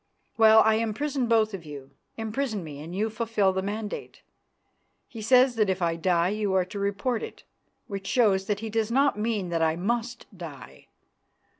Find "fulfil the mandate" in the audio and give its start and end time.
3.11-4.23